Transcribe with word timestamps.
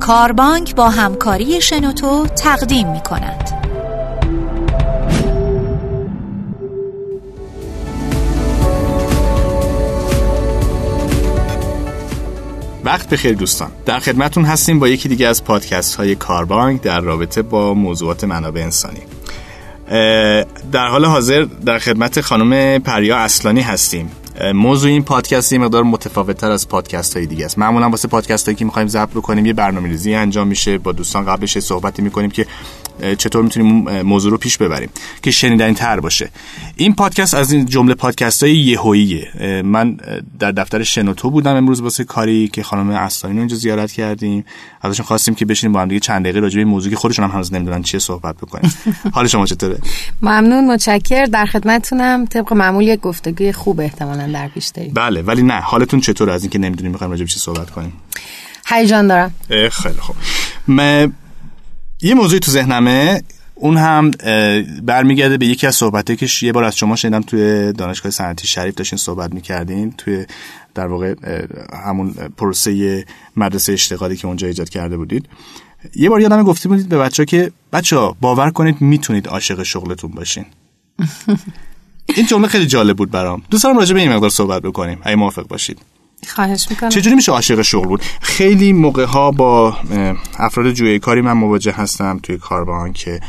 کاربانک 0.00 0.74
با 0.74 0.90
همکاری 0.90 1.60
شنوتو 1.60 2.26
تقدیم 2.26 2.92
می 2.92 3.00
کند. 3.00 3.50
وقت 12.84 13.08
بخیر 13.10 13.32
دوستان. 13.32 13.70
در 13.86 13.98
خدمتون 13.98 14.44
هستیم 14.44 14.78
با 14.78 14.88
یکی 14.88 15.08
دیگه 15.08 15.26
از 15.26 15.44
پادکست 15.44 15.94
های 15.94 16.14
کاربانک 16.14 16.82
در 16.82 17.00
رابطه 17.00 17.42
با 17.42 17.74
موضوعات 17.74 18.24
منابع 18.24 18.60
انسانی. 18.60 19.00
در 20.72 20.88
حال 20.90 21.04
حاضر 21.04 21.46
در 21.66 21.78
خدمت 21.78 22.20
خانم 22.20 22.78
پریا 22.78 23.16
اصلانی 23.16 23.60
هستیم. 23.60 24.10
موضوع 24.54 24.90
این 24.90 25.02
پادکست 25.02 25.52
یه 25.52 25.58
مقدار 25.58 25.82
متفاوت 25.82 26.36
تر 26.36 26.50
از 26.50 26.68
پادکست 26.68 27.16
های 27.16 27.26
دیگه 27.26 27.44
است. 27.44 27.58
معمولا 27.58 27.90
واسه 27.90 28.08
پادکست 28.08 28.46
هایی 28.46 28.56
که 28.56 28.64
می‌خوایم 28.64 28.88
ضبط 28.88 29.10
بکنیم 29.10 29.46
یه 29.46 29.52
برنامه‌ریزی 29.52 30.14
انجام 30.14 30.48
میشه 30.48 30.78
با 30.78 30.92
دوستان 30.92 31.26
قبلش 31.26 31.58
صحبتی 31.58 32.02
می‌کنیم 32.02 32.30
که 32.30 32.46
چطور 33.18 33.42
می‌تونیم 33.42 34.02
موضوع 34.02 34.30
رو 34.30 34.38
پیش 34.38 34.58
ببریم 34.58 34.88
که 35.22 35.30
شنیدنی 35.30 35.74
تر 35.74 36.00
باشه. 36.00 36.30
این 36.76 36.94
پادکست 36.94 37.34
از 37.34 37.52
این 37.52 37.66
جمله 37.66 37.94
پادکست 37.94 38.42
های 38.42 38.56
یهوییه 38.56 39.28
من 39.64 39.96
در 40.38 40.52
دفتر 40.52 40.82
شنوتو 40.82 41.30
بودم 41.30 41.56
امروز 41.56 41.80
واسه 41.80 42.04
کاری 42.04 42.48
که 42.48 42.62
خانم 42.62 42.90
اصلانی 42.90 43.34
رو 43.36 43.40
اینجا 43.40 43.56
زیارت 43.56 43.92
کردیم. 43.92 44.44
ازشون 44.82 45.06
خواستیم 45.06 45.34
که 45.34 45.44
بشینیم 45.44 45.72
با 45.72 45.80
هم 45.80 45.88
دیگه 45.88 46.00
چند 46.00 46.22
دقیقه 46.22 46.40
راجع 46.40 46.58
به 46.58 46.64
موضوعی 46.64 46.90
که 46.90 46.96
خودشون 46.96 47.24
هم 47.24 47.30
هنوز 47.30 47.54
نمی‌دونن 47.54 47.82
چیه 47.82 48.00
صحبت 48.00 48.36
بکنیم. 48.36 48.74
حال 49.14 49.26
شما 49.26 49.46
چطوره؟ 49.46 49.78
ممنون 50.22 50.72
متشکر 50.72 51.24
در 51.24 51.46
خدمتتونم. 51.46 52.26
طبق 52.26 52.52
معمول 52.52 52.84
یک 52.84 53.00
گفتگوی 53.00 53.52
خوب 53.52 53.80
احتمالاً 53.80 54.32
در 54.32 54.48
پیش 54.48 54.66
داریم 54.66 54.92
بله 54.94 55.22
ولی 55.22 55.42
نه. 55.42 55.60
حالتون 55.60 56.00
چطوره 56.00 56.32
از 56.32 56.42
اینکه 56.42 56.58
نمی‌دونیم 56.58 56.92
می‌خوایم 56.92 57.10
راجع 57.10 57.24
به 57.24 57.30
چی 57.30 57.38
صحبت 57.38 57.70
کنیم؟ 57.70 57.92
هیجان 58.66 59.06
دارم. 59.06 59.34
خیلی 59.48 59.98
خوب. 60.00 60.16
یه 62.02 62.14
موضوعی 62.14 62.40
تو 62.40 62.50
ذهنمه 62.50 63.22
اون 63.54 63.76
هم 63.76 64.10
برمیگرده 64.82 65.38
به 65.38 65.46
یکی 65.46 65.66
از 65.66 65.74
صحبته 65.74 66.16
که 66.16 66.46
یه 66.46 66.52
بار 66.52 66.64
از 66.64 66.76
شما 66.76 66.96
شنیدم 66.96 67.20
توی 67.20 67.72
دانشگاه 67.72 68.12
صنعتی 68.12 68.46
شریف 68.46 68.74
داشتین 68.74 68.98
صحبت 68.98 69.34
می‌کردین 69.34 69.92
توی 69.92 70.26
در 70.74 70.86
واقع 70.86 71.14
همون 71.86 72.10
پروسه 72.36 73.04
مدرسه 73.36 73.72
اشتغالی 73.72 74.16
که 74.16 74.26
اونجا 74.26 74.46
ایجاد 74.46 74.68
کرده 74.68 74.96
بودید. 74.96 75.28
یه 75.96 76.08
بار 76.08 76.20
یادم 76.20 76.42
گفتی 76.42 76.68
بودید 76.68 76.88
به 76.88 76.98
بچه 76.98 77.22
ها 77.22 77.24
که 77.24 77.52
بچه 77.72 77.96
ها 77.96 78.16
باور 78.20 78.50
کنید 78.50 78.80
می‌تونید 78.80 79.28
عاشق 79.28 79.62
شغلتون 79.62 80.10
باشین. 80.10 80.44
این 82.16 82.26
جمله 82.26 82.48
خیلی 82.48 82.66
جالب 82.66 82.96
بود 82.96 83.10
برام. 83.10 83.42
دوست 83.50 83.64
دارم 83.64 83.78
راجع 83.78 83.94
به 83.94 84.00
این 84.00 84.12
مقدار 84.12 84.30
صحبت 84.30 84.62
بکنیم 84.62 84.98
اگه 85.02 85.16
موافق 85.16 85.46
باشید. 85.48 85.78
خواهش 86.28 86.66
می‌کنم. 86.70 86.88
چجوری 86.88 87.16
میشه 87.16 87.32
عاشق 87.32 87.62
شغل 87.62 87.88
بود؟ 87.88 88.02
خیلی 88.20 88.72
موقع 88.72 89.04
ها 89.04 89.30
با 89.30 89.76
افراد 90.38 90.72
جوی 90.72 90.98
کاری 90.98 91.20
من 91.20 91.32
مواجه 91.32 91.72
هستم 91.72 92.20
توی 92.22 92.38
کاربان 92.38 92.92
که 92.92 93.20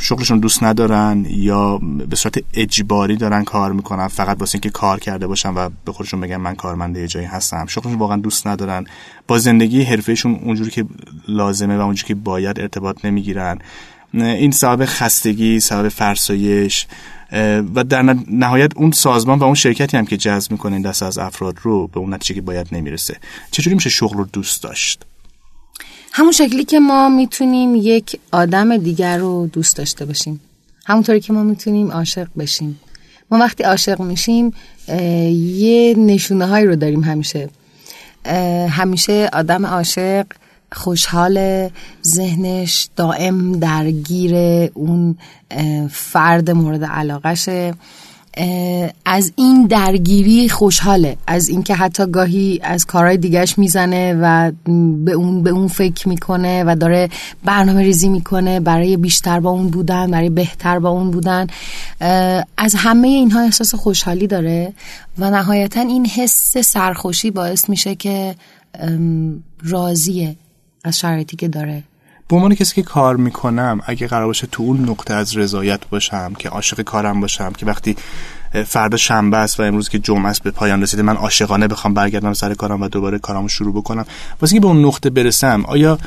شغلشون 0.00 0.38
دوست 0.38 0.62
ندارن 0.62 1.26
یا 1.30 1.78
به 2.08 2.16
صورت 2.16 2.34
اجباری 2.54 3.16
دارن 3.16 3.44
کار 3.44 3.72
می‌کنن 3.72 4.08
فقط 4.08 4.40
واسه 4.40 4.56
اینکه 4.56 4.70
کار 4.70 5.00
کرده 5.00 5.26
باشن 5.26 5.54
و 5.54 5.70
به 5.84 5.92
خودشون 5.92 6.20
بگن 6.20 6.36
من 6.36 6.54
کارمنده 6.54 7.08
جایی 7.08 7.26
هستم. 7.26 7.66
شغلشون 7.66 7.98
واقعا 7.98 8.16
دوست 8.16 8.46
ندارن. 8.46 8.84
با 9.26 9.38
زندگی 9.38 9.82
حرفهشون 9.82 10.40
اونجوری 10.44 10.70
که 10.70 10.84
لازمه 11.28 11.76
و 11.76 11.80
اونجوری 11.80 12.08
که 12.08 12.14
باید 12.14 12.60
ارتباط 12.60 13.04
نمی‌گیرن. 13.04 13.58
این 14.14 14.50
سبب 14.50 14.84
خستگی 14.84 15.60
سبب 15.60 15.88
فرسایش 15.88 16.86
و 17.74 17.84
در 17.88 18.02
نهایت 18.30 18.76
اون 18.76 18.90
سازمان 18.90 19.38
و 19.38 19.44
اون 19.44 19.54
شرکتی 19.54 19.96
هم 19.96 20.06
که 20.06 20.16
جذب 20.16 20.52
می‌کنه 20.52 20.72
این 20.72 20.82
دست 20.82 21.02
از 21.02 21.18
افراد 21.18 21.58
رو 21.62 21.86
به 21.86 22.00
اون 22.00 22.14
نتیجه 22.14 22.34
که 22.34 22.40
باید 22.40 22.66
نمی‌رسه. 22.72 23.16
چجوری 23.50 23.74
میشه 23.74 23.90
شغل 23.90 24.16
رو 24.16 24.24
دوست 24.24 24.62
داشت؟ 24.62 25.04
همون 26.12 26.32
شکلی 26.32 26.64
که 26.64 26.78
ما 26.78 27.08
می‌تونیم 27.08 27.74
یک 27.74 28.20
آدم 28.32 28.76
دیگر 28.76 29.18
رو 29.18 29.46
دوست 29.46 29.76
داشته 29.76 30.04
باشیم. 30.04 30.40
همونطوری 30.86 31.20
که 31.20 31.32
ما 31.32 31.42
می‌تونیم 31.42 31.92
عاشق 31.92 32.28
بشیم. 32.38 32.80
ما 33.30 33.38
وقتی 33.38 33.62
عاشق 33.62 34.00
میشیم 34.00 34.52
یه 34.88 35.94
نشونه 35.98 36.46
هایی 36.46 36.66
رو 36.66 36.76
داریم 36.76 37.04
همیشه. 37.04 37.48
همیشه 38.70 39.30
آدم 39.32 39.66
عاشق 39.66 40.26
خوشحال 40.72 41.68
ذهنش 42.06 42.88
دائم 42.96 43.58
درگیر 43.58 44.34
اون 44.74 45.18
فرد 45.90 46.50
مورد 46.50 46.84
علاقشه. 46.84 47.74
از 49.04 49.32
این 49.36 49.66
درگیری 49.66 50.48
خوشحاله. 50.48 51.16
از 51.26 51.48
اینکه 51.48 51.74
حتی 51.74 52.06
گاهی 52.06 52.60
از 52.62 52.86
کارهای 52.86 53.16
دیگهش 53.16 53.58
می‌زنه 53.58 54.14
و 54.22 54.52
به 55.04 55.12
اون 55.12 55.42
به 55.42 55.50
اون 55.50 55.68
فکر 55.68 56.08
می‌کنه 56.08 56.64
و 56.66 56.76
داره 56.80 57.08
برنامه 57.44 57.82
ریزی 57.82 58.08
می‌کنه. 58.08 58.60
برای 58.60 58.96
بیشتر 58.96 59.40
با 59.40 59.50
اون 59.50 59.68
بودن 59.68 60.10
برای 60.10 60.30
بهتر 60.30 60.78
با 60.78 60.88
اون 60.88 61.10
بودن. 61.10 61.46
از 62.56 62.74
همه 62.76 63.08
اینها 63.08 63.40
احساس 63.40 63.74
خوشحالی 63.74 64.26
داره 64.26 64.72
و 65.18 65.30
نهایتا 65.30 65.80
این 65.80 66.06
حس 66.06 66.58
سرخوشی 66.58 67.30
باعث 67.30 67.68
میشه 67.70 67.94
که 67.94 68.34
راضیه. 69.62 70.36
از 70.84 70.98
شرایطی 70.98 71.36
که 71.36 71.48
داره. 71.48 71.82
به 72.28 72.36
عنوان 72.36 72.54
کسی 72.54 72.74
که 72.74 72.82
کار 72.82 73.16
می‌کنم 73.16 73.80
اگه 73.86 74.06
قرار 74.06 74.26
باشه 74.26 74.46
تو 74.46 74.62
اون 74.62 74.88
نقطه 74.88 75.14
از 75.14 75.36
رضایت 75.36 75.80
باشم 75.90 76.32
که 76.38 76.48
عاشق 76.48 76.80
کارم 76.80 77.20
باشم 77.20 77.52
که 77.52 77.66
وقتی 77.66 77.96
فردا 78.66 78.96
شنبه 78.96 79.36
است 79.36 79.60
و 79.60 79.62
امروز 79.62 79.88
که 79.88 79.98
جمعه 79.98 80.26
است 80.26 80.42
به 80.42 80.50
پایان 80.50 80.82
رسیده 80.82 81.02
من 81.02 81.16
عاشقانه 81.16 81.68
بخوام 81.68 81.94
برگردم 81.94 82.32
سر 82.32 82.54
کارم 82.54 82.82
و 82.82 82.88
دوباره 82.88 83.18
کارامو 83.18 83.48
شروع 83.48 83.74
بکنم. 83.74 84.06
واسه 84.40 84.52
اینکه 84.54 84.66
به 84.66 84.72
اون 84.72 84.84
نقطه 84.84 85.10
برسم 85.10 85.64
آیا 85.66 85.98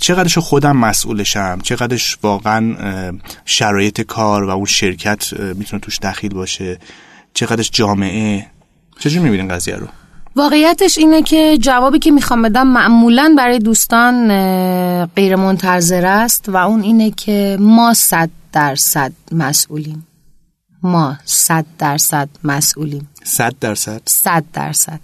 چقدرش 0.00 0.38
خودم 0.38 0.76
مسئولشم 0.76 1.58
چقدرش 1.62 2.18
واقعا 2.22 2.74
شرایط 3.44 4.00
کار 4.00 4.44
و 4.44 4.50
اون 4.50 4.64
شرکت 4.64 5.32
می‌تونه 5.54 5.80
توش 5.80 5.98
دخیل 5.98 6.34
باشه؟ 6.34 6.78
چقدرش 7.34 7.70
جامعه؟ 7.72 8.46
چجوری 8.98 9.24
می‌بینین 9.24 9.48
قضیه 9.48 9.76
رو؟ 9.76 9.86
واقعیتش 10.36 10.98
اینه 10.98 11.22
که 11.22 11.58
جوابی 11.58 11.98
که 11.98 12.10
می‌خوام 12.10 12.42
بدم 12.42 12.66
معمولا 12.66 13.34
برای 13.38 13.58
دوستان 13.58 14.28
غیر 15.06 15.36
منتظر 15.36 16.06
است 16.06 16.48
و 16.48 16.56
اون 16.56 16.82
اینه 16.82 17.10
که 17.10 17.56
ما 17.60 17.94
صد 17.94 18.30
درصد 18.52 19.12
مسئولیم. 19.32 20.06
ما 20.82 21.16
صد 21.24 21.66
درصد 21.78 22.28
مسئولیم. 22.44 23.08
صد 23.24 23.54
درصد؟ 23.60 24.02
صد 24.06 24.44
درصد. 24.52 25.00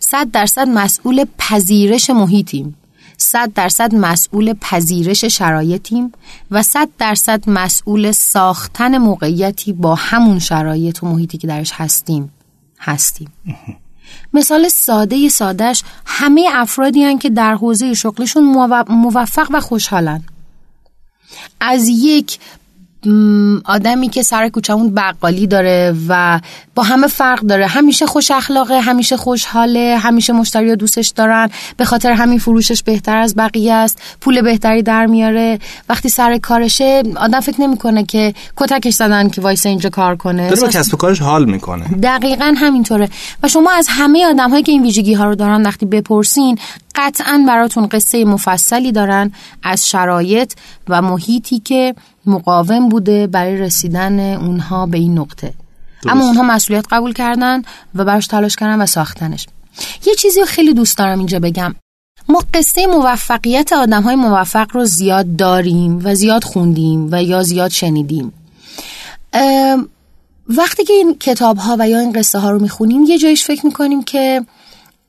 صد 0.00 0.30
درصد 0.30 0.68
مسئول 0.68 1.24
پذیرش 1.38 2.10
محیطیم. 2.10 2.76
صد 3.18 3.52
درصد 3.54 3.94
مسئول 3.94 4.54
پذیرش 4.60 5.24
شرایطیم 5.24 6.12
و 6.50 6.62
صد 6.62 6.88
درصد 6.98 7.50
مسئول 7.50 8.12
ساختن 8.12 8.98
موقعیتی 8.98 9.72
با 9.72 9.94
همون 9.94 10.38
شرایط 10.38 11.02
و 11.02 11.06
محیطی 11.06 11.38
که 11.38 11.46
درش 11.46 11.72
هستیم 11.74 12.32
هستیم. 12.80 13.32
مثال 14.32 14.68
ساده 14.68 15.28
سادهش 15.28 15.82
همه 16.06 16.48
افرادی 16.52 17.04
هن 17.04 17.18
که 17.18 17.30
در 17.30 17.54
حوزه 17.54 17.94
شغلشون 17.94 18.44
موفق 18.88 19.48
و 19.52 19.60
خوشحالن. 19.60 20.22
از 21.60 21.88
یک 21.88 22.38
آدمی 23.64 24.08
که 24.08 24.22
سر 24.22 24.48
کوچمون 24.48 24.94
بقالی 24.94 25.46
داره 25.46 25.94
و 26.08 26.40
با 26.74 26.82
همه 26.82 27.06
فرق 27.06 27.40
داره. 27.40 27.66
همیشه 27.66 28.06
خوش 28.06 28.30
اخلاقه 28.30 28.80
همیشه 28.80 29.16
خوشحاله 29.16 29.98
همیشه 30.00 30.32
مشتری 30.32 30.76
دوستش 30.76 31.08
دارن. 31.08 31.50
به 31.76 31.84
خاطر 31.84 32.12
همین 32.12 32.38
فروشش 32.38 32.82
بهتر 32.82 33.16
از 33.16 33.34
بقیه 33.36 33.72
است. 33.72 34.02
پول 34.20 34.40
بهتری 34.42 34.82
در 34.82 35.06
میاره. 35.06 35.58
وقتی 35.88 36.08
سر 36.08 36.38
کارشه 36.38 37.02
آدم 37.16 37.40
فکر 37.40 37.60
نمی‌کنه 37.60 38.04
که 38.04 38.34
کتکش 38.56 38.94
زدن 38.94 39.28
که 39.28 39.40
وایس 39.40 39.66
اینجا 39.66 39.90
کار 39.90 40.16
کنه. 40.16 40.48
داره 40.48 40.60
با 40.60 40.68
کسب 40.68 40.94
و 40.94 40.96
کارش 40.96 41.22
حال 41.22 41.44
می‌کنه. 41.44 41.84
دقیقا 41.88 42.54
همینطوره. 42.56 43.08
و 43.42 43.48
شما 43.48 43.70
از 43.72 43.86
همه 43.90 44.26
آدم 44.26 44.50
هایی 44.50 44.62
که 44.62 44.72
این 44.72 44.82
ویژگی 44.82 45.14
ها 45.14 45.24
رو 45.24 45.34
دارن 45.34 45.62
وقتی 45.62 45.86
بپرسین 45.86 46.58
قطعا 46.94 47.44
براتون 47.48 47.86
قصه 47.86 48.24
مفصلی 48.24 48.92
دارن 48.92 49.32
از 49.62 49.88
شرایط 49.88 50.52
و 50.88 51.02
محیطی 51.02 51.58
که 51.58 51.94
مقاوم 52.28 52.88
بوده 52.88 53.26
برای 53.26 53.56
رسیدن 53.56 54.34
اونها 54.34 54.86
به 54.86 54.98
این 54.98 55.18
نقطه. 55.18 55.52
اما 56.08 56.24
اونها 56.24 56.42
مسئولیت 56.42 56.84
قبول 56.90 57.12
کردن 57.12 57.62
و 57.94 58.04
براش 58.04 58.26
تلاش 58.26 58.56
کردن 58.56 58.82
و 58.82 58.86
ساختنش. 58.86 59.46
یه 60.06 60.14
چیزی 60.14 60.40
رو 60.40 60.46
خیلی 60.46 60.74
دوست 60.74 60.98
دارم 60.98 61.18
اینجا 61.18 61.38
بگم. 61.38 61.74
ما 62.28 62.42
قصه 62.54 62.86
موفقیت 62.86 63.72
آدم 63.72 64.02
های 64.02 64.16
موفق 64.16 64.66
رو 64.72 64.84
زیاد 64.84 65.36
داریم 65.36 66.00
و 66.04 66.14
زیاد 66.14 66.44
خوندیم 66.44 67.08
و 67.12 67.22
یا 67.22 67.42
زیاد 67.42 67.70
شنیدیم. 67.70 68.32
وقتی 70.48 70.84
که 70.84 70.92
این 70.92 71.16
کتاب 71.20 71.56
ها 71.56 71.76
و 71.78 71.88
یا 71.88 72.00
این 72.00 72.12
قصه 72.12 72.38
ها 72.38 72.50
رو 72.50 72.58
می‌خونیم 72.58 73.02
یه 73.02 73.18
جایش 73.18 73.44
فکر 73.44 73.66
می‌کنیم 73.66 74.02
که 74.02 74.44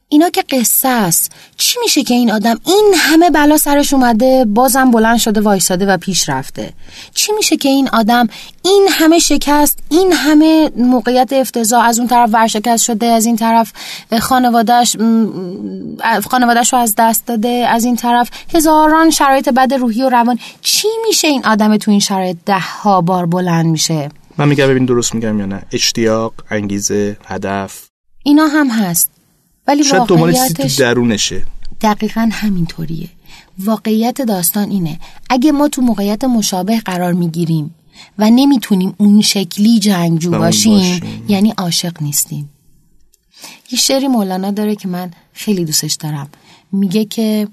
اینا 0.10 0.30
که 0.30 0.44
قصه 0.50 0.88
است. 0.88 1.32
چی 1.58 1.80
میشه 1.82 2.04
که 2.04 2.14
این 2.14 2.32
آدم؟ 2.32 2.60
این 2.66 2.94
همه 2.98 3.30
بلا 3.30 3.58
سرش 3.58 3.94
اومده 3.94 4.46
بازم 4.46 4.92
بلند 4.92 5.18
شده 5.18 5.42
وایساده 5.42 5.86
و 5.86 5.98
پیش 5.98 6.30
رفته. 6.30 6.74
چی 7.14 7.32
میشه 7.32 7.58
که 7.58 7.70
این 7.70 7.90
آدم؟ 7.90 8.28
این 8.64 8.88
همه 8.92 9.20
شکست 9.20 9.80
این 9.90 10.14
همه 10.14 10.72
موقعیت 10.78 11.34
افتضاح 11.34 11.86
از 11.86 12.00
اون 12.00 12.08
طرف 12.08 12.30
ورشکست 12.34 12.84
شده 12.84 13.06
از 13.06 13.26
این 13.26 13.36
طرف 13.36 13.74
خانوادهش 14.20 14.96
خانوادهش 16.30 16.74
رو 16.74 16.80
از 16.80 16.94
دست 16.98 17.26
داده 17.26 17.68
از 17.70 17.86
این 17.86 17.96
طرف 17.96 18.30
هزاران 18.56 19.10
شرایط 19.10 19.50
بد 19.50 19.74
روحی 19.74 20.04
و 20.04 20.10
روان. 20.10 20.40
چی 20.62 20.88
میشه 21.08 21.28
این 21.28 21.46
آدم 21.46 21.78
تو 21.78 21.92
این 21.92 22.00
شرایط 22.00 22.38
ده 22.46 22.60
ها 22.60 23.02
بار 23.02 23.26
بلند 23.26 23.66
میشه؟ 23.66 24.10
من 24.38 24.48
میگم 24.48 24.68
ببین 24.68 24.86
درست 24.86 25.16
میگم 25.16 25.40
یا 25.40 25.46
نه. 25.46 25.62
اشتیاق 25.72 26.34
انگیزه 26.52 27.18
هدف. 27.26 27.88
اینا 28.24 28.48
هم 28.48 28.70
هست. 28.70 29.17
ولی 29.68 29.84
شاید 29.84 30.04
دنبال 30.04 30.34
چیزی 30.34 30.54
تو 30.54 30.84
درونشه. 30.84 31.46
دقیقا 31.82 32.30
همینطوریه. 32.32 33.10
واقعیت 33.60 34.22
داستان 34.22 34.70
اینه. 34.70 35.00
اگه 35.30 35.52
ما 35.52 35.68
تو 35.68 35.82
موقعیت 35.82 36.24
مشابه 36.24 36.80
قرار 36.80 37.14
می‌گیریم 37.14 37.76
و 38.18 38.30
نمی‌تونیم 38.30 38.94
اون 38.98 39.22
شکلی 39.22 39.80
جنگجو 39.80 40.32
باشیم 40.32 40.74
باشیم. 40.74 41.26
یعنی 41.28 41.54
عاشق 41.58 42.02
نیستیم. 42.02 42.50
یه 43.72 43.80
شعری 43.80 44.08
مولانا 44.08 44.52
داره 44.52 44.76
که 44.76 44.88
من 44.88 45.12
خیلی 45.34 45.66
دوستش 45.66 45.94
دارم. 45.94 46.30
میگه 46.72 47.06
که 47.06 47.48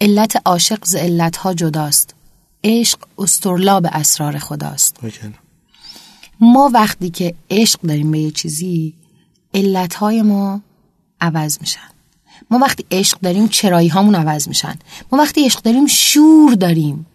علت 0.00 0.42
عاشق 0.44 0.84
ز 0.84 0.94
علتها 0.94 1.54
جداست. 1.54 2.14
عشق 2.64 2.98
استرلاب 3.18 3.86
اسرار 3.92 4.38
خداست. 4.38 4.96
اوکی. 5.02 5.18
ما 6.40 6.70
وقتی 6.74 7.10
که 7.10 7.34
عشق 7.50 7.80
داریم 7.80 8.10
به 8.10 8.18
یه 8.18 8.30
چیزی 8.30 8.94
علتهای 9.54 10.22
ما 10.22 10.60
عوض 11.22 11.58
میشن. 11.60 11.80
ما 12.50 12.58
وقتی 12.58 12.84
عشق 12.90 13.18
داریم 13.20 13.48
چرایی 13.48 13.88
هامون 13.88 14.14
عوض 14.14 14.48
میشن. 14.48 14.74
ما 15.12 15.18
وقتی 15.18 15.44
عشق 15.44 15.62
داریم 15.62 15.86
شور 15.86 16.54
داریم. 16.54 17.06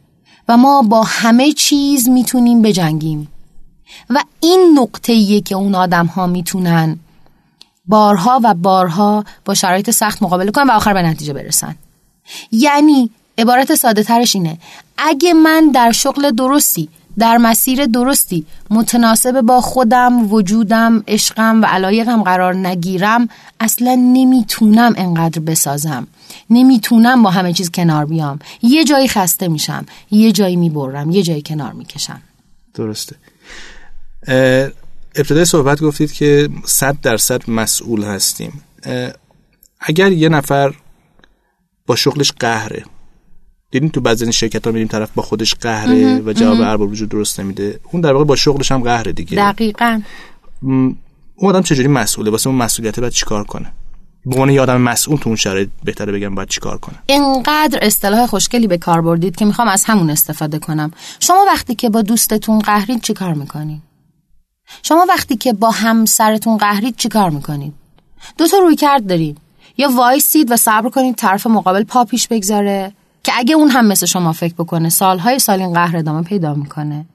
و 0.48 0.58
ما 0.58 0.82
با 0.82 1.04
همه 1.04 1.52
چیز 1.52 2.10
می‌تونیم 2.10 2.62
بجنگیم. 2.62 3.28
و 4.10 4.24
این 4.40 4.80
نقطه‌ایه 4.80 5.42
که 5.42 5.56
اون 5.56 5.76
آدم 5.76 6.06
ها 6.06 6.28
می‌تونن 6.28 7.00
بارها 7.86 8.40
و 8.44 8.54
بارها 8.54 9.26
با 9.46 9.54
شرایط 9.54 9.92
سخت 9.92 10.24
مقابله 10.24 10.52
کنن 10.52 10.70
و 10.70 10.72
آخر 10.72 10.94
به 10.94 11.02
نتیجه 11.02 11.34
برسن. 11.34 11.76
یعنی 12.52 13.10
عبارت 13.38 13.76
ساده 13.76 14.04
ترش 14.04 14.36
اینه. 14.36 14.58
اگه 14.98 15.34
من 15.34 15.72
در 15.74 15.92
شغل 15.92 16.32
درستی 16.32 16.90
در 17.20 17.38
مسیر 17.38 17.86
درستی. 17.86 18.46
متناسب 18.70 19.42
با 19.42 19.62
خودم 19.62 20.34
وجودم 20.34 21.04
عشقم 21.08 21.62
و 21.62 21.66
علایقم 21.66 22.24
قرار 22.24 22.56
نگیرم 22.56 23.30
اصلا 23.60 23.96
نمی‌تونم 23.96 24.94
انقدر 24.98 25.40
بسازم. 25.40 26.08
نمی‌تونم 26.50 27.24
با 27.24 27.30
همه 27.30 27.54
چیز 27.54 27.72
کنار 27.72 28.06
بیام. 28.06 28.40
یه 28.62 28.84
جایی 28.84 29.08
خسته 29.08 29.48
میشم 29.48 29.86
یه 30.12 30.32
جایی 30.32 30.56
می‌برم 30.56 31.10
یه 31.12 31.24
جایی 31.24 31.42
کنار 31.42 31.74
می‌کشم. 31.74 32.22
درسته. 32.74 33.16
ابتدای 35.16 35.46
صحبت 35.46 35.82
گفتید 35.82 36.12
که 36.12 36.50
صد 36.66 37.02
درصد 37.02 37.50
مسئول 37.50 38.04
هستیم. 38.04 38.62
اگر 39.80 40.12
یه 40.12 40.30
نفر 40.30 40.74
با 41.86 41.96
شغلش 41.96 42.32
قهره 42.40 42.84
دیدین 43.72 43.90
تو 43.90 44.02
بعضی 44.02 44.34
شرکت 44.34 44.66
ها 44.66 44.72
میریم 44.72 44.88
طرف 44.88 45.10
با 45.16 45.24
خودش 45.24 45.56
قهره 45.56 46.22
و 46.26 46.34
جواب 46.34 46.62
ارباب 46.62 46.90
وجود 46.90 47.10
درست 47.10 47.40
نمیده. 47.40 47.80
اون 47.92 48.02
در 48.02 48.14
واقع 48.14 48.26
با 48.26 48.36
شغلش 48.36 48.72
هم 48.72 48.84
قهره 48.84 49.12
دیگه. 49.12 49.38
دقیقا. 49.38 50.02
اون 50.62 50.96
آدم 51.42 51.62
چجوری 51.62 51.88
مسئوله؟ 51.88 52.32
واسه 52.32 52.48
اون 52.48 52.56
مسئولیت 52.56 53.00
باید 53.00 53.14
چیکار 53.14 53.44
کنه؟ 53.44 53.72
به 54.26 54.34
عنوان 54.34 54.50
یه 54.50 54.62
آدم 54.62 54.82
مسئول 54.82 55.18
تو 55.18 55.30
اون 55.30 55.36
شرایط 55.36 55.70
بهتره 55.84 56.12
بگم 56.12 56.36
باید 56.36 56.50
چیکار 56.50 56.78
کنه. 56.78 56.96
انقدر 57.10 57.80
اصطلاح 57.82 58.26
خوشگلی 58.26 58.68
به 58.68 58.78
کار 58.78 59.02
بردید 59.02 59.36
که 59.36 59.46
می‌خوام 59.46 59.68
از 59.68 59.84
همون 59.86 60.10
استفاده 60.10 60.60
کنم. 60.60 60.92
شما 61.20 61.46
وقتی 61.48 61.76
که 61.76 61.90
با 61.90 62.02
دوستتون 62.02 62.60
قهرید 62.60 63.02
چی 63.02 63.14
کار 63.14 63.34
می‌کنید؟ 63.34 63.82
شما 64.84 65.06
وقتی 65.10 65.36
که 65.36 65.54
با 65.54 65.72
همسرتون 65.72 66.58
قهرید 66.58 66.96
چی 66.96 67.10
کار 67.10 67.30
می‌کنید؟ 67.30 67.74
دو 68.38 68.48
تا 68.48 68.58
روی 68.58 68.76
کرد 68.76 69.08
دارید. 69.08 69.38
یا 69.78 69.90
وایسید 69.98 70.52
و 70.52 70.58
صبر 70.58 70.90
کنید 70.90 71.16
طرف 71.16 71.48
مقابل 71.48 71.84
پا 71.84 72.06
پیش 72.06 72.28
بگذاره. 72.28 72.94
که 73.24 73.32
اگه 73.36 73.56
اون 73.56 73.70
هم 73.70 73.86
مثل 73.86 74.06
شما 74.06 74.34
فکر 74.34 74.54
بکنه 74.54 74.90
سالهای 74.90 75.40
سال 75.40 75.62
این 75.62 75.74
قهر 75.74 75.98
ادامه 75.98 76.24
پیدا 76.24 76.54
می‌کنه 76.54 77.06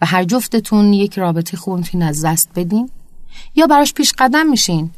و 0.00 0.06
هر 0.06 0.24
جفتتون 0.24 0.92
یک 0.92 1.18
رابطه 1.18 1.56
خوب 1.56 1.78
می‌تونین 1.78 2.08
از 2.08 2.24
دست 2.24 2.50
بدین 2.56 2.90
یا 3.54 3.66
براش 3.66 3.94
پیش 3.94 4.12
قدم 4.18 4.46
میشین 4.46 4.90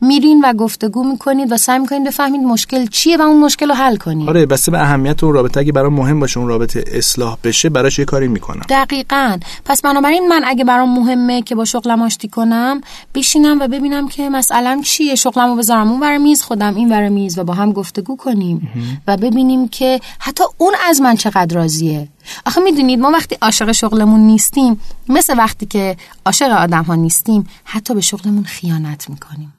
میرین 0.00 0.40
و 0.44 0.52
گفتگو 0.52 1.04
می‌کنید 1.04 1.52
و 1.52 1.56
سعی 1.56 1.78
می‌کنید 1.78 2.06
بفهمید 2.06 2.40
مشکل 2.40 2.86
چیه 2.86 3.16
و 3.16 3.22
اون 3.22 3.40
مشکل 3.40 3.68
رو 3.68 3.74
حل 3.74 3.96
کنید. 3.96 4.28
آره 4.28 4.46
بسته 4.46 4.70
به 4.70 4.80
اهمیت 4.80 5.24
اون 5.24 5.34
رابطه 5.34 5.60
اگه 5.60 5.72
برام 5.72 5.94
مهم 5.94 6.20
باشه 6.20 6.38
اون 6.38 6.48
رابطه 6.48 6.84
اصلاح 6.86 7.36
بشه 7.44 7.68
براش 7.68 7.98
یه 7.98 8.04
کاری 8.04 8.28
می‌کنم. 8.28 8.62
دقیقا. 8.68 9.38
پس 9.64 9.82
بنابراین 9.82 10.28
من 10.28 10.42
اگه 10.46 10.64
برام 10.64 10.98
مهمه 10.98 11.42
که 11.42 11.54
با 11.54 11.64
شغلم 11.64 12.02
آشتی 12.02 12.28
کنم 12.28 12.80
بشینم 13.14 13.60
و 13.60 13.68
ببینم 13.68 14.08
که 14.08 14.28
مسئله 14.28 14.82
چیه. 14.82 15.14
شغلمو 15.14 15.56
بذارم 15.56 15.90
اون 15.90 16.00
ور 16.00 16.18
میز 16.18 16.42
خودم 16.42 16.74
این 16.74 16.92
ور 16.92 17.08
میز 17.08 17.38
و 17.38 17.44
با 17.44 17.54
هم 17.54 17.72
گفتگو 17.72 18.16
کنیم 18.16 18.70
و 19.06 19.16
ببینیم 19.16 19.68
که 19.68 20.00
حتی 20.18 20.44
اون 20.58 20.74
از 20.88 21.00
من 21.00 21.16
چقدر 21.16 21.56
راضیه. 21.56 22.08
آخه 22.46 22.60
می‌دونید 22.60 23.00
ما 23.00 23.10
وقتی 23.10 23.36
عاشق 23.42 23.72
شغلمون 23.72 24.20
نیستیم 24.20 24.80
مثل 25.08 25.38
وقتی 25.38 25.66
که 25.66 25.96
عاشق 26.26 26.50
آدم 26.50 26.82
ها 26.82 26.94
نیستیم 26.94 27.46
حتی 27.64 27.94
به 27.94 28.00
شغلمون 28.00 28.44
خیانت 28.44 29.10
می‌کنیم. 29.10 29.54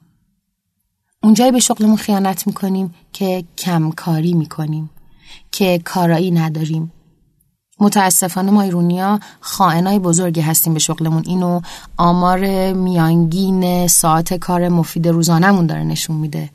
اونجایی 1.22 1.52
به 1.52 1.60
شغلمون 1.60 1.96
خیانت 1.96 2.46
می‌کنیم 2.46 2.94
که 3.12 3.44
کمکاری 3.58 4.32
می‌کنیم 4.34 4.90
که 5.52 5.80
کارایی 5.84 6.30
نداریم. 6.30 6.92
متاسفانه 7.80 8.50
ما 8.50 8.62
ایرونیا 8.62 9.20
خائنای 9.40 9.98
بزرگی 9.98 10.40
هستیم 10.40 10.72
به 10.74 10.78
شغلمون. 10.78 11.22
اینو 11.26 11.60
آمار 11.96 12.72
میانگین 12.72 13.86
ساعت 13.86 14.34
کار 14.34 14.68
مفید 14.68 15.08
روزانمون 15.08 15.66
داره 15.66 15.84
نشون 15.84 16.16
میده. 16.16 16.50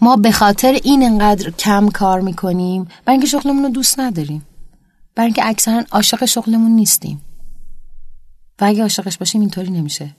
ما 0.00 0.16
به 0.16 0.32
خاطر 0.32 0.78
این 0.84 1.02
انقدر 1.02 1.50
کم 1.50 1.88
کار 1.88 2.20
می‌کنیم 2.20 2.84
برای 2.84 3.14
اینکه 3.14 3.26
شغلمون 3.26 3.62
رو 3.62 3.70
دوست 3.70 4.00
نداریم. 4.00 4.44
برای 5.14 5.26
اینکه 5.26 5.46
اکثرا 5.46 5.84
عاشق 5.90 6.24
شغلمون 6.24 6.70
نیستیم. 6.70 7.20
و 8.60 8.64
اگه 8.64 8.82
عاشقش 8.82 9.18
باشیم 9.18 9.40
اینطوری 9.40 9.70
نمیشه. 9.70 10.16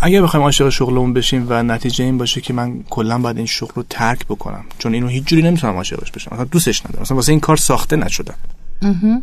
اگر 0.00 0.22
بخوایم 0.22 0.44
عاشق 0.44 0.68
شغلمون 0.68 1.12
بشیم 1.12 1.46
و 1.48 1.62
نتیجه 1.62 2.04
این 2.04 2.18
باشه 2.18 2.40
که 2.40 2.52
من 2.52 2.82
کلا 2.90 3.18
باید 3.18 3.36
این 3.36 3.46
شغل 3.46 3.72
رو 3.74 3.82
ترک 3.90 4.26
بکنم 4.26 4.64
چون 4.78 4.94
اینو 4.94 5.08
هیچ 5.08 5.24
جوری 5.24 5.42
نمی‌تونم 5.42 5.76
عاشقش 5.76 6.10
بشم. 6.10 6.30
مثلا 6.34 6.44
دوستش 6.44 6.86
ندارم. 6.86 7.02
مثلا 7.02 7.16
واسه 7.16 7.32
این 7.32 7.40
کار 7.40 7.56
ساخته 7.56 7.96
نشدم. 7.96 8.34
اون 8.82 9.22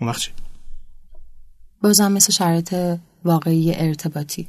وقت 0.00 0.20
چی؟ 0.20 0.30
بازم 1.82 2.12
مثل 2.12 2.32
شرایط 2.32 2.74
واقعی 3.24 3.74
ارتباطی. 3.74 4.48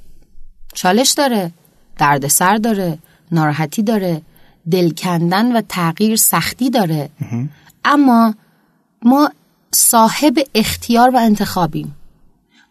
چالش 0.73 1.11
داره 1.11 1.51
دردسر 1.97 2.57
داره 2.57 2.97
ناراحتی 3.31 3.83
داره 3.83 4.21
دل 4.71 4.91
کندن 4.91 5.57
و 5.57 5.61
تغییر 5.69 6.15
سختی 6.15 6.69
داره. 6.69 7.09
اما 7.85 8.35
ما 9.01 9.31
صاحب 9.71 10.39
اختیار 10.55 11.09
و 11.09 11.17
انتخابیم. 11.17 11.95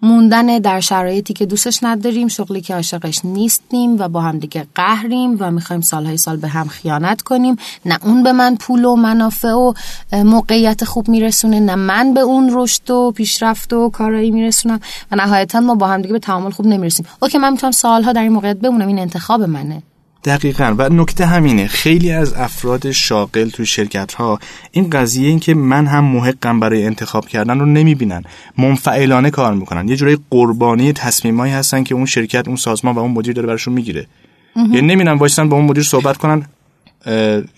موندن 0.02 0.58
در 0.58 0.80
شرایطی 0.80 1.34
که 1.34 1.46
دوستش 1.46 1.78
نداریم 1.82 2.28
شغلی 2.28 2.60
که 2.60 2.74
عاشقش 2.74 3.24
نیستیم 3.24 3.98
و 3.98 4.08
با 4.08 4.20
هم 4.20 4.38
دیگه 4.38 4.66
قهریم 4.74 5.36
و 5.40 5.50
می‌خوایم 5.50 5.82
سالهای 5.82 6.16
سال 6.16 6.36
به 6.36 6.48
هم 6.48 6.68
خیانت 6.68 7.22
کنیم. 7.22 7.56
نه 7.86 7.98
اون 8.02 8.22
به 8.22 8.32
من 8.32 8.56
پول 8.56 8.84
و 8.84 8.96
منافع 8.96 9.52
و 9.52 9.72
موقعیت 10.12 10.84
خوب 10.84 11.08
میرسونه 11.08 11.60
نه 11.60 11.74
من 11.74 12.14
به 12.14 12.20
اون 12.20 12.50
رشد 12.52 12.90
و 12.90 13.10
پیشرفت 13.10 13.72
و 13.72 13.90
کارایی 13.90 14.30
میرسونم 14.30 14.80
و 15.10 15.16
نهایتا 15.16 15.60
ما 15.60 15.74
با 15.74 15.86
هم 15.86 16.02
دیگه 16.02 16.12
به 16.12 16.18
تعامل 16.18 16.50
خوب 16.50 16.66
نمی‌رسیم. 16.66 17.06
اوکی 17.22 17.38
من 17.38 17.50
می‌تونم 17.52 17.72
سالها 17.72 18.12
در 18.12 18.22
این 18.22 18.32
موقعیت 18.32 18.56
بمونم 18.56 18.88
این 18.88 18.98
انتخاب 18.98 19.42
منه. 19.42 19.82
دقیقا. 20.24 20.74
و 20.78 20.88
نکته 20.88 21.26
همینه 21.26 21.66
خیلی 21.66 22.12
از 22.12 22.34
افراد 22.34 22.90
شاغل 22.90 23.48
توی 23.48 23.66
شرکت 23.66 24.14
ها 24.14 24.38
این 24.72 24.90
قضیه 24.90 25.28
این 25.28 25.40
که 25.40 25.54
من 25.54 25.86
هم 25.86 26.04
محقم 26.04 26.60
برای 26.60 26.86
انتخاب 26.86 27.28
کردن 27.28 27.60
رو 27.60 27.66
نمی‌بینن. 27.66 28.24
منفعلانه 28.58 29.30
کار 29.30 29.54
می‌کنن. 29.54 29.88
یه 29.88 29.96
جورای 29.96 30.18
قربانی 30.30 30.92
تصمیمایی 30.92 31.52
هستن 31.52 31.82
که 31.84 31.94
اون 31.94 32.06
شرکت 32.06 32.48
اون 32.48 32.56
سازمان 32.56 32.94
و 32.94 32.98
اون 32.98 33.10
مدیر 33.10 33.32
داره 33.32 33.46
براشون 33.46 33.74
می‌گیره. 33.74 34.06
یعنی 34.56 34.80
نمی‌دونم 34.80 35.18
وایسن 35.18 35.48
با 35.48 35.56
اون 35.56 35.66
مدیر 35.66 35.84
صحبت 35.84 36.16
کنن. 36.16 36.46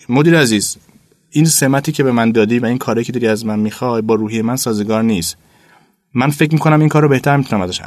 مدیر 0.08 0.38
عزیز 0.38 0.76
این 1.30 1.44
سمتی 1.44 1.92
که 1.92 2.02
به 2.02 2.12
من 2.12 2.32
دادی 2.32 2.58
و 2.58 2.66
این 2.66 2.78
کاری 2.78 3.04
که 3.04 3.12
داری 3.12 3.26
از 3.26 3.46
من 3.46 3.58
می‌خوای 3.58 4.02
با 4.02 4.14
روحی 4.14 4.42
من 4.42 4.56
سازگار 4.56 5.02
نیست. 5.02 5.36
من 6.14 6.30
فکر 6.30 6.52
می‌کنم 6.52 6.80
این 6.80 6.88
کار 6.88 7.02
رو 7.02 7.08
بهتر 7.08 7.36
می‌تونم 7.36 7.62
ازش 7.62 7.80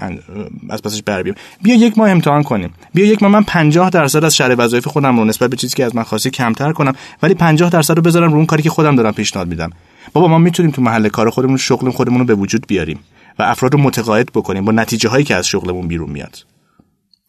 از 0.69 0.81
پسش 0.81 1.01
بر 1.01 1.23
بیام. 1.23 1.35
بیا 1.61 1.75
یک 1.75 1.97
ماه 1.97 2.09
امتحان 2.09 2.43
کنیم. 2.43 2.73
بیا 2.93 3.05
یک 3.05 3.23
ماه 3.23 3.31
من 3.31 3.43
50 3.43 3.89
درصد 3.89 4.23
از 4.23 4.35
شرح 4.35 4.55
وظایف 4.57 4.87
خودم 4.87 5.19
رو 5.19 5.25
نسبت 5.25 5.49
به 5.49 5.57
چیزی 5.57 5.75
که 5.75 5.85
از 5.85 5.95
من 5.95 6.03
خواستی 6.03 6.29
کمتر 6.29 6.71
کنم 6.71 6.93
ولی 7.23 7.33
50 7.33 7.69
درصد 7.69 7.95
رو 7.95 8.01
بذارم 8.01 8.31
رو 8.31 8.37
اون 8.37 8.45
کاری 8.45 8.63
که 8.63 8.69
خودم 8.69 8.95
دارم 8.95 9.13
پیشنهاد 9.13 9.47
میدم. 9.47 9.69
بابا 10.13 10.27
ما 10.27 10.37
می‌تونیم 10.37 10.71
تو 10.71 10.81
محل 10.81 11.09
کار 11.09 11.29
خودمون 11.29 11.57
شغل 11.57 11.91
خودمون 11.91 12.19
رو 12.19 12.25
به 12.25 12.35
وجود 12.35 12.67
بیاریم 12.67 12.99
و 13.39 13.43
افراد 13.43 13.73
رو 13.73 13.79
متقاعد 13.79 14.31
بکنیم 14.35 14.65
با 14.65 14.71
نتیجه 14.71 15.09
هایی 15.09 15.25
که 15.25 15.35
از 15.35 15.47
شغلمون 15.47 15.87
بیرون 15.87 16.09
میاد. 16.09 16.45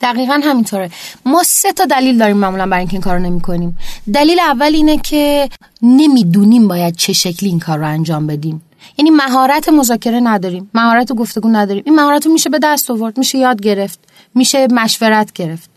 دقیقا 0.00 0.40
همینطوره. 0.44 0.90
ما 1.26 1.42
سه 1.42 1.72
تا 1.72 1.84
دلیل 1.84 2.18
داریم 2.18 2.36
معمولا 2.36 2.66
برای 2.66 2.78
اینکه 2.78 2.92
این 2.92 3.02
کارو 3.02 3.18
نمی 3.18 3.40
کنیم 3.40 3.76
دلیل 4.14 4.40
اول 4.40 4.74
اینه 4.74 4.98
که 4.98 5.48
نمی‌دونیم 5.82 6.68
باید 6.68 6.96
چه 6.96 7.12
شکلی 7.12 7.48
این 7.48 7.58
کار 7.58 7.78
رو 7.78 7.86
انجام 7.86 8.26
بدیم. 8.26 8.62
یعنی 8.98 9.10
مهارت 9.10 9.68
مذاکره 9.68 10.20
نداریم 10.20 10.70
مهارت 10.74 11.12
گفتگو 11.12 11.48
نداریم. 11.48 11.82
این 11.86 11.94
مهارت 11.94 12.26
رو 12.26 12.32
میشه 12.32 12.50
به 12.50 12.58
دست 12.62 12.90
آورد 12.90 13.18
میشه 13.18 13.38
یاد 13.38 13.60
گرفت 13.60 13.98
میشه 14.34 14.66
مشورت 14.70 15.32
گرفت. 15.32 15.70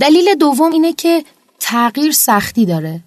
دلیل 0.00 0.34
دوم 0.34 0.72
اینه 0.72 0.92
که 0.92 1.24
تغییر 1.60 2.12
سختی 2.12 2.66
داره. 2.66 3.00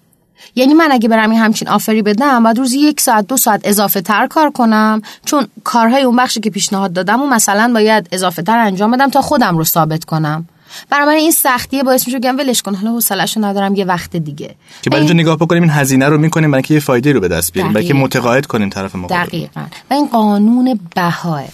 یعنی 0.54 0.74
من 0.74 0.92
اگه 0.92 1.08
برم 1.08 1.30
این 1.30 1.40
همچین 1.40 1.68
آفری 1.68 2.02
بدم 2.02 2.42
باید 2.42 2.58
روزی 2.58 2.78
یک 2.78 3.00
ساعت 3.00 3.26
دو 3.26 3.36
ساعت 3.36 3.60
اضافه 3.64 4.00
تر 4.00 4.26
کار 4.26 4.50
کنم. 4.50 5.02
چون 5.24 5.46
کارهای 5.64 6.02
اون 6.02 6.16
بخشی 6.16 6.40
که 6.40 6.50
پیشنهاد 6.50 6.92
دادم 6.92 7.22
و 7.22 7.26
مثلا 7.26 7.72
باید 7.72 8.08
اضافه 8.12 8.42
تر 8.42 8.58
انجام 8.58 8.90
بدم 8.90 9.10
تا 9.10 9.20
خودم 9.20 9.58
رو 9.58 9.64
ثابت 9.64 10.04
کنم. 10.04 10.46
برای 10.90 11.20
این 11.20 11.30
سختیه 11.30 11.82
باعث 11.82 12.06
میشه 12.06 12.18
بگم 12.18 12.38
ولش 12.38 12.62
کن 12.62 12.74
حالا 12.74 12.90
حوصله‌شو 12.90 13.44
ندارم 13.44 13.74
یه 13.74 13.84
وقت 13.84 14.16
دیگه. 14.16 14.54
که 14.82 14.90
بعد 14.90 14.98
اینجا 14.98 15.14
نگاه 15.14 15.36
بکنیم 15.36 15.62
این 15.62 15.72
هزینه 15.72 16.08
رو 16.08 16.18
می‌کنیم 16.18 16.50
برای 16.50 16.58
اینکه 16.58 16.74
یه 16.74 16.80
فایده 16.80 17.12
رو 17.12 17.20
به 17.20 17.28
دست 17.28 17.52
بیاریم 17.52 17.72
برای 17.72 17.92
متقاعد 17.92 18.46
کنیم 18.46 18.68
طرف 18.68 18.96
مقابل. 18.96 19.14
دقیقاً. 19.14 19.64
و 19.90 19.94
این 19.94 20.06
قانون 20.06 20.80
بهای 20.96 21.44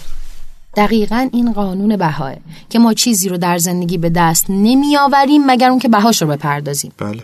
دقیقا 0.76 1.28
این 1.32 1.52
قانون 1.52 1.96
بهای 1.96 2.36
که 2.70 2.78
ما 2.78 2.94
چیزی 2.94 3.28
رو 3.28 3.38
در 3.38 3.58
زندگی 3.58 3.98
به 3.98 4.10
دست 4.10 4.46
نمیآوریم 4.48 5.46
مگر 5.46 5.70
اون 5.70 5.78
که 5.78 5.88
بهاش 5.88 6.22
رو 6.22 6.28
بپردازیم. 6.28 6.92
بله. 6.98 7.22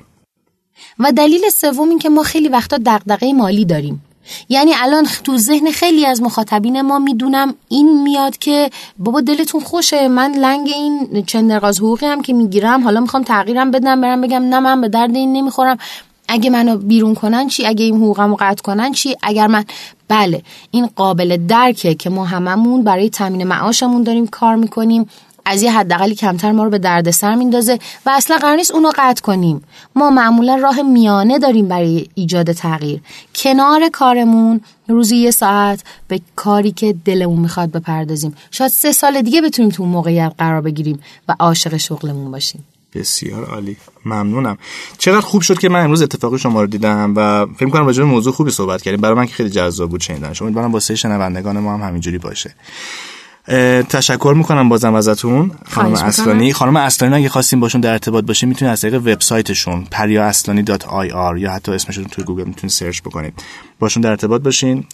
و 0.99 1.13
دلیل 1.13 1.43
سوم 1.51 1.89
این 1.89 1.99
که 1.99 2.09
ما 2.09 2.23
خیلی 2.23 2.49
وقتا 2.49 2.79
دغدغه 2.87 3.33
مالی 3.33 3.65
داریم. 3.65 4.03
یعنی 4.49 4.73
الان 4.75 5.07
تو 5.25 5.38
ذهن 5.38 5.71
خیلی 5.71 6.07
از 6.07 6.23
مخاطبین 6.23 6.81
ما 6.81 6.99
می‌دونم 6.99 7.54
این 7.69 8.02
میاد 8.02 8.38
که 8.38 8.71
بابا 8.99 9.21
دلتون 9.21 9.61
خوشه 9.61 10.09
من 10.09 10.33
لنگ 10.33 10.69
این 10.69 11.25
چندرغاز 11.26 11.78
حقوقی 11.78 12.07
هم 12.07 12.23
که 12.23 12.33
می‌گیرم 12.33 12.85
حالا 12.85 13.00
می‌خوام 13.00 13.23
تغییرم 13.23 13.71
بدم 13.71 14.00
برم 14.00 14.21
بگم 14.21 14.43
نه 14.43 14.61
من 14.61 14.81
به 14.81 14.88
درد 14.88 15.16
این 15.16 15.33
نمی‌خورم. 15.33 15.78
اگه 16.28 16.50
منو 16.50 16.76
بیرون 16.76 17.14
کنن 17.14 17.49
چی؟ 17.49 17.66
اگه 17.66 17.85
این 17.85 17.97
حقوقم 17.97 18.31
رو 18.31 18.37
قطع 18.40 18.62
کنن 18.62 18.93
چی؟ 18.93 19.16
اگر 19.23 19.47
من 19.47 19.64
بله 20.09 20.43
این 20.71 20.87
قابل 20.97 21.47
درکه 21.49 21.95
که 21.95 22.11
ما 22.11 22.25
هممون 22.25 22.85
برای 22.85 23.11
تامین 23.11 23.45
معاشمون 23.45 24.02
داریم 24.02 24.26
کار 24.26 24.57
می‌کنیم. 24.57 25.07
از 25.47 25.63
یه 25.63 25.73
حداقلی 25.73 26.15
کمتر 26.15 26.53
ما 26.53 26.65
رو 26.65 26.71
به 26.71 26.79
دردسر 26.79 27.35
میندازه 27.35 27.79
و 28.07 28.11
اصلا 28.11 28.37
قرار 28.37 28.57
نیست 28.57 28.71
اونو 28.71 28.91
قطع 28.97 29.23
کنیم. 29.23 29.63
ما 29.97 30.11
معمولا 30.11 30.55
راه 30.55 30.83
میانه 30.83 31.39
داریم 31.39 31.69
برای 31.69 32.07
ایجاد 32.15 32.53
تغییر. 32.53 33.01
کنار 33.35 33.89
کارمون 33.93 34.61
روزی 34.89 35.17
یه 35.17 35.31
ساعت 35.31 35.85
به 36.09 36.21
کاری 36.37 36.73
که 36.73 36.95
دلمون 37.05 37.39
می‌خواد 37.39 37.71
بپردازیم. 37.71 38.35
شاید 38.51 38.71
سه 38.71 38.93
سال 38.93 39.23
دیگه 39.23 39.41
بتونیم 39.43 39.71
تو 39.71 39.83
اون 39.83 39.93
موقعیت 39.93 40.33
قرار 40.39 40.61
بگیریم 40.61 41.01
و 41.29 41.35
عاشق 41.41 41.77
شغلمون 41.77 42.31
باشیم. 42.31 42.65
بسیار 42.95 43.45
عالی. 43.45 43.77
ممنونم. 44.05 44.59
چقدر 44.99 45.21
خوب 45.21 45.43
شد 45.43 45.59
که 45.59 45.69
من 45.69 45.85
امروز 45.85 46.03
اتفاقی 46.03 46.39
شما 46.39 46.61
رو 46.61 46.67
دیدم 46.67 47.13
و 47.17 47.47
فکر 47.57 47.69
کنم 47.69 47.87
راجع 47.87 48.03
به 48.03 48.09
موضوع 48.09 48.33
خوبی 48.33 48.51
صحبت 48.51 48.83
کردیم. 48.83 49.01
برای 49.01 49.15
من 49.15 49.27
که 49.27 49.35
خیلی 49.35 49.51
جذاب 49.51 49.91
بود 49.91 50.01
شنیدنش 50.01 50.43
امیدوارم 50.43 50.73
واسه 50.73 50.95
شنوندگان 50.95 51.59
ما 51.59 51.75
هم 51.75 51.89
همینجوری 51.89 52.19
باشه. 52.19 52.55
تشکر 53.89 54.35
می‌کنم 54.37 54.69
بازم 54.69 54.95
ازتون 54.95 55.51
خانم 55.67 55.93
اصلانی. 55.95 56.53
خانم 56.53 56.77
اصلانی 56.77 57.15
اگه 57.15 57.29
خواستیم 57.29 57.61
باشون 57.61 57.81
در 57.81 57.93
ارتباط 57.93 58.25
باشیم 58.25 58.49
می‌تونید 58.49 58.73
از 58.73 58.81
طریق 58.81 58.95
وبسایتشون 58.95 59.85
پریااصلانی.ir 59.91 61.39
یا 61.39 61.51
حتی 61.51 61.73
اسمشون 61.73 62.05
توی 62.05 62.25
گوگل 62.25 62.45
می‌تونید 62.45 62.71
سرچ 62.71 63.01
بکنید 63.01 63.43
باشون 63.79 64.01
در 64.01 64.11
ارتباط 64.11 64.43
باشین. 64.43 64.85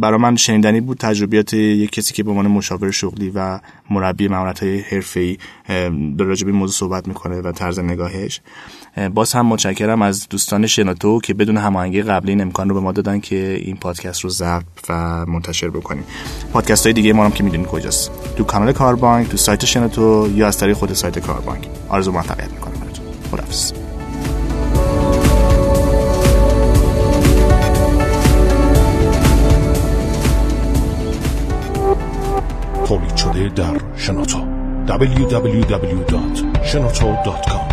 برای 0.00 0.18
من 0.18 0.36
شنیدنی 0.36 0.80
بود 0.80 0.98
تجربیات 0.98 1.54
یک 1.54 1.90
کسی 1.90 2.14
که 2.14 2.22
به 2.22 2.30
عنوان 2.30 2.46
مشاور 2.46 2.90
شغلی 2.90 3.32
و 3.34 3.60
مربی 3.90 4.28
مهارت 4.28 4.62
های 4.62 4.80
حرفه‌ای 4.80 5.38
در 6.18 6.24
راجع 6.24 6.46
به 6.46 6.52
موضوع 6.52 6.74
صحبت 6.74 7.08
می‌کنه 7.08 7.40
و 7.40 7.52
طرز 7.52 7.78
نگاهش. 7.78 8.40
باز 9.14 9.32
هم 9.32 9.46
متشکرم 9.46 10.02
از 10.02 10.28
دوستان 10.28 10.66
شنوتو 10.66 11.20
که 11.20 11.34
بدون 11.34 11.56
هماهنگی 11.56 12.02
قبلی 12.02 12.30
این 12.30 12.40
امکان 12.40 12.68
رو 12.68 12.74
به 12.74 12.80
ما 12.80 12.92
دادن 12.92 13.20
که 13.20 13.60
این 13.64 13.76
پادکست 13.76 14.20
رو 14.20 14.30
ضبط 14.30 14.62
و 14.88 15.26
منتشر 15.26 15.68
بکنیم. 15.68 16.04
پادکست 16.52 16.86
های 16.86 16.92
دیگه 16.92 17.12
ما 17.12 17.24
هم 17.24 17.30
که 17.30 17.44
می‌دونید 17.44 17.66
کجاست؟ 17.72 18.10
تو 18.36 18.44
کانال 18.44 18.72
کاربانک 18.72 19.28
تو 19.28 19.36
سایت 19.36 19.64
شنوتو 19.64 20.28
یا 20.34 20.46
از 20.46 20.58
طریق 20.58 20.76
خود 20.76 20.92
سایت 20.92 21.18
کاربانک. 21.18 21.68
آرزو 21.88 22.12
موفقیت 22.12 22.50
می‌کنم 22.50 22.80
براتون. 22.80 23.04
خداحافظ. 23.30 23.72
تولید 32.86 33.16
شده 33.16 33.48
در 33.48 33.80
شنوتو. 33.96 34.38
www.shenoto.com 34.88 37.71